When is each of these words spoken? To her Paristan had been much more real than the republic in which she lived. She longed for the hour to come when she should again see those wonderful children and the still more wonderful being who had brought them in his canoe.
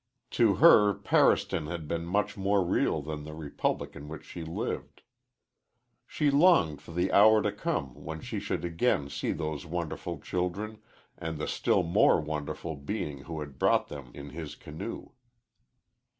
To 0.31 0.55
her 0.55 0.95
Paristan 0.95 1.67
had 1.67 1.87
been 1.87 2.07
much 2.07 2.35
more 2.35 2.65
real 2.65 3.03
than 3.03 3.23
the 3.23 3.35
republic 3.35 3.95
in 3.95 4.07
which 4.07 4.25
she 4.25 4.43
lived. 4.43 5.03
She 6.07 6.31
longed 6.31 6.81
for 6.81 6.91
the 6.91 7.11
hour 7.11 7.43
to 7.43 7.51
come 7.51 7.93
when 8.03 8.19
she 8.19 8.39
should 8.39 8.65
again 8.65 9.09
see 9.11 9.31
those 9.31 9.67
wonderful 9.67 10.17
children 10.19 10.81
and 11.19 11.37
the 11.37 11.47
still 11.47 11.83
more 11.83 12.19
wonderful 12.19 12.75
being 12.75 13.25
who 13.25 13.41
had 13.41 13.59
brought 13.59 13.89
them 13.89 14.09
in 14.15 14.31
his 14.31 14.55
canoe. 14.55 15.11